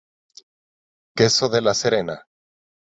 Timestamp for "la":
1.61-1.75